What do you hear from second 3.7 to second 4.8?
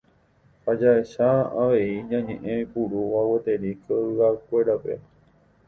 koyguakuéra.